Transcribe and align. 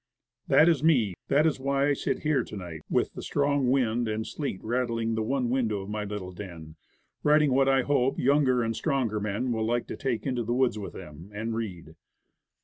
That 0.47 0.67
is 0.67 0.83
me. 0.83 1.13
That 1.27 1.45
is 1.45 1.59
why 1.59 1.89
I 1.89 1.93
sit 1.93 2.21
here 2.21 2.43
to 2.45 2.57
night 2.57 2.81
with 2.89 3.13
the 3.13 3.23
north 3.35 3.61
wind 3.63 4.07
and 4.07 4.25
sleet 4.25 4.59
rattling 4.63 5.13
the 5.13 5.21
one 5.21 5.47
win 5.51 5.67
dow 5.67 5.75
of 5.81 5.91
my 5.91 6.05
little 6.05 6.31
den 6.31 6.75
writing 7.21 7.53
what 7.53 7.69
I 7.69 7.83
hope 7.83 8.17
younger 8.17 8.63
and 8.63 8.75
stronger 8.75 9.19
men 9.19 9.51
will 9.51 9.63
like 9.63 9.85
to 9.89 9.95
take 9.95 10.25
into 10.25 10.41
the 10.41 10.55
woods 10.55 10.79
with 10.79 10.93
them, 10.93 11.29
and 11.35 11.53
read. 11.53 11.93